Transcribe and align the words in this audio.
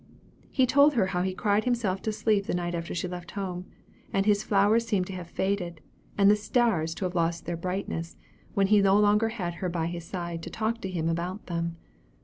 He 0.49 0.65
told 0.65 0.95
her 0.95 1.05
how 1.13 1.21
he 1.21 1.35
cried 1.35 1.63
himself 1.65 2.01
to 2.01 2.11
sleep 2.11 2.47
the 2.47 2.55
night 2.55 2.73
after 2.73 2.95
she 2.95 3.07
left 3.07 3.29
home; 3.37 3.65
and 4.11 4.25
his 4.25 4.41
flowers 4.41 4.87
seemed 4.87 5.05
to 5.05 5.13
have 5.13 5.29
faded, 5.29 5.79
and 6.17 6.27
the 6.27 6.35
stars 6.35 6.95
to 6.95 7.05
have 7.05 7.13
lost 7.13 7.45
their 7.45 7.55
brightness, 7.55 8.17
when 8.55 8.65
he 8.65 8.81
no 8.81 8.97
longer 8.99 9.29
had 9.29 9.53
her 9.61 9.69
by 9.69 9.85
his 9.85 10.03
side 10.05 10.41
to 10.41 10.49
talk 10.49 10.81
to 10.81 10.89
him 10.89 11.07
about 11.07 11.45
them. 11.45 11.77